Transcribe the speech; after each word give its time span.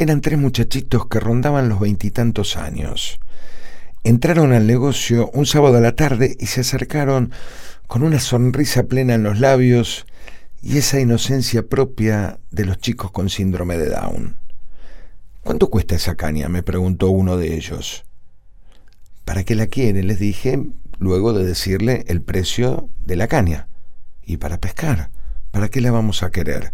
Eran 0.00 0.20
tres 0.20 0.38
muchachitos 0.38 1.06
que 1.08 1.18
rondaban 1.18 1.68
los 1.68 1.80
veintitantos 1.80 2.56
años. 2.56 3.18
Entraron 4.04 4.52
al 4.52 4.64
negocio 4.64 5.28
un 5.34 5.44
sábado 5.44 5.78
a 5.78 5.80
la 5.80 5.96
tarde 5.96 6.36
y 6.38 6.46
se 6.46 6.60
acercaron 6.60 7.32
con 7.88 8.04
una 8.04 8.20
sonrisa 8.20 8.84
plena 8.84 9.14
en 9.14 9.24
los 9.24 9.40
labios 9.40 10.06
y 10.62 10.78
esa 10.78 11.00
inocencia 11.00 11.66
propia 11.66 12.38
de 12.52 12.64
los 12.64 12.78
chicos 12.78 13.10
con 13.10 13.28
síndrome 13.28 13.76
de 13.76 13.90
Down. 13.90 14.36
¿Cuánto 15.42 15.68
cuesta 15.68 15.96
esa 15.96 16.14
caña? 16.14 16.48
me 16.48 16.62
preguntó 16.62 17.10
uno 17.10 17.36
de 17.36 17.56
ellos. 17.56 18.04
¿Para 19.24 19.42
qué 19.42 19.56
la 19.56 19.66
quiere? 19.66 20.04
les 20.04 20.20
dije, 20.20 20.62
luego 21.00 21.32
de 21.32 21.44
decirle 21.44 22.04
el 22.06 22.22
precio 22.22 22.88
de 23.04 23.16
la 23.16 23.26
caña. 23.26 23.66
Y 24.22 24.36
para 24.36 24.58
pescar, 24.58 25.10
¿para 25.50 25.68
qué 25.68 25.80
la 25.80 25.90
vamos 25.90 26.22
a 26.22 26.30
querer? 26.30 26.72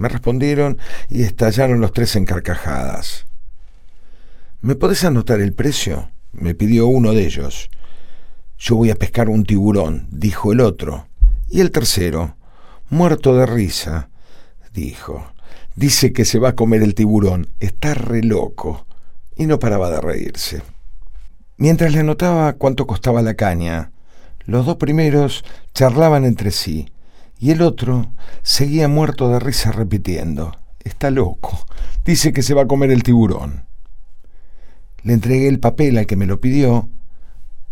Me 0.00 0.08
respondieron 0.08 0.78
y 1.10 1.24
estallaron 1.24 1.82
los 1.82 1.92
tres 1.92 2.16
en 2.16 2.24
carcajadas. 2.24 3.26
¿Me 4.62 4.74
podés 4.74 5.04
anotar 5.04 5.42
el 5.42 5.52
precio? 5.52 6.08
me 6.32 6.54
pidió 6.54 6.86
uno 6.86 7.12
de 7.12 7.26
ellos. 7.26 7.68
Yo 8.56 8.76
voy 8.76 8.88
a 8.88 8.94
pescar 8.94 9.28
un 9.28 9.44
tiburón, 9.44 10.08
dijo 10.10 10.54
el 10.54 10.60
otro. 10.62 11.06
Y 11.50 11.60
el 11.60 11.70
tercero, 11.70 12.34
muerto 12.88 13.36
de 13.36 13.44
risa, 13.44 14.08
dijo. 14.72 15.34
Dice 15.76 16.14
que 16.14 16.24
se 16.24 16.38
va 16.38 16.48
a 16.50 16.56
comer 16.56 16.82
el 16.82 16.94
tiburón, 16.94 17.48
está 17.60 17.92
re 17.92 18.22
loco. 18.22 18.86
Y 19.36 19.44
no 19.44 19.58
paraba 19.58 19.90
de 19.90 20.00
reírse. 20.00 20.62
Mientras 21.58 21.92
le 21.92 21.98
anotaba 21.98 22.54
cuánto 22.54 22.86
costaba 22.86 23.20
la 23.20 23.34
caña, 23.34 23.90
los 24.46 24.64
dos 24.64 24.76
primeros 24.76 25.44
charlaban 25.74 26.24
entre 26.24 26.52
sí, 26.52 26.88
y 27.40 27.50
el 27.50 27.62
otro 27.62 28.12
seguía 28.42 28.86
muerto 28.86 29.30
de 29.30 29.40
risa 29.40 29.72
repitiendo, 29.72 30.54
está 30.84 31.10
loco, 31.10 31.66
dice 32.04 32.34
que 32.34 32.42
se 32.42 32.52
va 32.52 32.62
a 32.62 32.68
comer 32.68 32.90
el 32.90 33.02
tiburón. 33.02 33.64
Le 35.02 35.14
entregué 35.14 35.48
el 35.48 35.58
papel 35.58 35.96
al 35.96 36.06
que 36.06 36.16
me 36.16 36.26
lo 36.26 36.40
pidió 36.40 36.90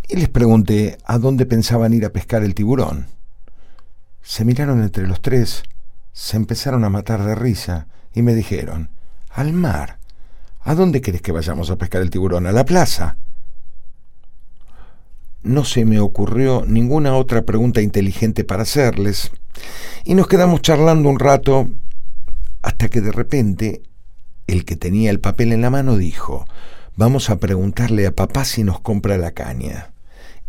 y 0.09 0.17
les 0.17 0.31
pregunté 0.31 0.97
a 1.05 1.19
dónde 1.19 1.45
pensaban 1.45 1.93
ir 1.93 2.07
a 2.07 2.13
pescar 2.13 2.43
el 2.43 2.55
tiburón. 2.55 3.09
Se 4.23 4.47
miraron 4.47 4.83
entre 4.83 5.07
los 5.07 5.21
tres, 5.21 5.63
se 6.13 6.39
empezaron 6.39 6.83
a 6.85 6.91
matar 6.91 7.23
de 7.23 7.35
risa 7.35 7.89
y 8.15 8.23
me 8.23 8.35
dijeron, 8.35 8.89
al 9.29 9.53
mar. 9.53 9.99
¿A 10.63 10.75
dónde 10.75 11.03
querés 11.03 11.23
que 11.23 11.33
vayamos 11.33 11.71
a 11.71 11.77
pescar 11.77 12.01
el 12.01 12.11
tiburón? 12.11 12.47
¿A 12.47 12.53
la 12.53 12.65
plaza? 12.65 13.17
No 15.43 15.65
se 15.65 15.85
me 15.85 16.01
ocurrió 16.01 16.65
ninguna 16.67 17.15
otra 17.15 17.43
pregunta 17.43 17.81
inteligente 17.81 18.45
para 18.45 18.63
hacerles, 18.63 19.31
y 20.05 20.15
nos 20.15 20.29
quedamos 20.29 20.63
charlando 20.63 21.09
un 21.09 21.19
rato 21.19 21.69
hasta 22.63 22.89
que 22.89 23.01
de 23.01 23.13
repente 23.13 23.83
el 24.47 24.65
que 24.65 24.77
tenía 24.77 25.11
el 25.11 25.21
papel 25.21 25.53
en 25.53 25.63
la 25.63 25.71
mano 25.71 25.97
dijo, 25.97 26.47
vamos 26.97 27.31
a 27.31 27.39
preguntarle 27.39 28.07
a 28.07 28.15
papá 28.15 28.45
si 28.45 28.65
nos 28.65 28.81
compra 28.81 29.19
la 29.19 29.33
caña. 29.33 29.93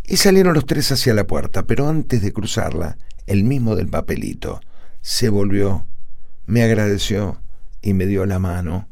Y 0.05 0.17
salieron 0.17 0.53
los 0.53 0.65
tres 0.65 0.91
hacia 0.91 1.13
la 1.13 1.27
puerta, 1.27 1.63
pero 1.63 1.87
antes 1.87 2.21
de 2.21 2.33
cruzarla, 2.33 2.97
el 3.27 3.43
mismo 3.43 3.75
del 3.75 3.89
papelito 3.89 4.59
se 5.01 5.29
volvió, 5.29 5.85
me 6.47 6.63
agradeció 6.63 7.41
y 7.81 7.93
me 7.93 8.07
dio 8.07 8.25
la 8.25 8.39
mano 8.39 8.87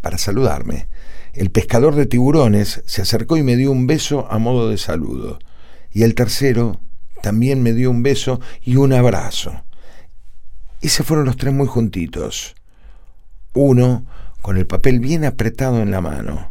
para 0.00 0.18
saludarme. 0.18 0.88
El 1.32 1.50
pescador 1.50 1.94
de 1.94 2.06
tiburones 2.06 2.82
se 2.86 3.02
acercó 3.02 3.36
y 3.36 3.42
me 3.42 3.56
dio 3.56 3.72
un 3.72 3.86
beso 3.86 4.30
a 4.30 4.38
modo 4.38 4.68
de 4.68 4.78
saludo. 4.78 5.38
Y 5.90 6.02
el 6.02 6.14
tercero 6.14 6.80
también 7.22 7.62
me 7.62 7.72
dio 7.72 7.90
un 7.90 8.02
beso 8.02 8.40
y 8.62 8.76
un 8.76 8.92
abrazo. 8.92 9.64
Y 10.80 10.88
se 10.88 11.04
fueron 11.04 11.24
los 11.24 11.36
tres 11.36 11.54
muy 11.54 11.66
juntitos. 11.66 12.54
Uno 13.54 14.04
con 14.42 14.58
el 14.58 14.66
papel 14.66 15.00
bien 15.00 15.24
apretado 15.24 15.80
en 15.80 15.90
la 15.90 16.00
mano. 16.00 16.50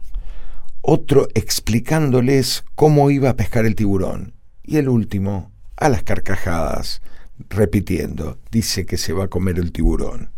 Otro 0.82 1.28
explicándoles 1.36 2.64
cómo 2.74 3.12
iba 3.12 3.30
a 3.30 3.36
pescar 3.36 3.66
el 3.66 3.76
tiburón. 3.76 4.34
Y 4.64 4.78
el 4.78 4.90
último, 4.90 5.52
a 5.76 5.90
las 5.90 6.04
carcajadas, 6.04 7.02
repitiendo, 7.50 8.40
dice 8.52 8.86
que 8.86 8.98
se 8.98 9.14
va 9.14 9.26
a 9.26 9.30
comer 9.30 9.60
el 9.60 9.72
tiburón. 9.72 10.32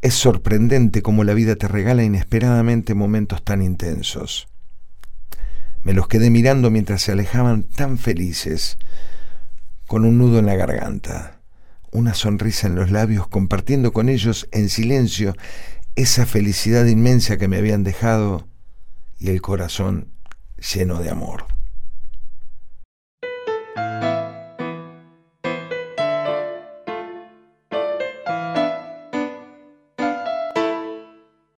Es 0.00 0.14
sorprendente 0.14 1.02
cómo 1.02 1.24
la 1.24 1.34
vida 1.34 1.56
te 1.56 1.66
regala 1.66 2.04
inesperadamente 2.04 2.94
momentos 2.94 3.42
tan 3.42 3.62
intensos. 3.62 4.46
Me 5.88 5.94
los 5.94 6.06
quedé 6.06 6.28
mirando 6.28 6.70
mientras 6.70 7.00
se 7.00 7.12
alejaban 7.12 7.62
tan 7.62 7.96
felices, 7.96 8.76
con 9.86 10.04
un 10.04 10.18
nudo 10.18 10.38
en 10.38 10.44
la 10.44 10.54
garganta, 10.54 11.40
una 11.90 12.12
sonrisa 12.12 12.66
en 12.66 12.74
los 12.74 12.90
labios, 12.90 13.26
compartiendo 13.26 13.94
con 13.94 14.10
ellos 14.10 14.48
en 14.52 14.68
silencio 14.68 15.34
esa 15.96 16.26
felicidad 16.26 16.84
inmensa 16.84 17.38
que 17.38 17.48
me 17.48 17.56
habían 17.56 17.84
dejado 17.84 18.46
y 19.18 19.30
el 19.30 19.40
corazón 19.40 20.12
lleno 20.58 21.00
de 21.00 21.08
amor. 21.08 21.46